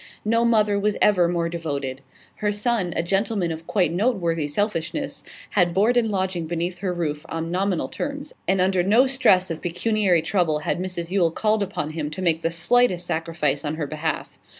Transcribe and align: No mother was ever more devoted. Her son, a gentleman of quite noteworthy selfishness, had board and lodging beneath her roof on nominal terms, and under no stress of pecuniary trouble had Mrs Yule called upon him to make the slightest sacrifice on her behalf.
No 0.25 0.43
mother 0.43 0.79
was 0.79 0.97
ever 0.99 1.27
more 1.27 1.47
devoted. 1.47 2.01
Her 2.37 2.51
son, 2.51 2.91
a 2.95 3.03
gentleman 3.03 3.51
of 3.51 3.67
quite 3.67 3.93
noteworthy 3.93 4.47
selfishness, 4.47 5.23
had 5.51 5.75
board 5.75 5.95
and 5.95 6.07
lodging 6.09 6.47
beneath 6.47 6.79
her 6.79 6.91
roof 6.91 7.23
on 7.29 7.51
nominal 7.51 7.87
terms, 7.87 8.33
and 8.47 8.59
under 8.59 8.81
no 8.81 9.05
stress 9.05 9.51
of 9.51 9.61
pecuniary 9.61 10.23
trouble 10.23 10.57
had 10.61 10.79
Mrs 10.79 11.11
Yule 11.11 11.29
called 11.29 11.61
upon 11.61 11.91
him 11.91 12.09
to 12.09 12.21
make 12.23 12.41
the 12.41 12.49
slightest 12.49 13.05
sacrifice 13.05 13.63
on 13.63 13.75
her 13.75 13.85
behalf. 13.85 14.39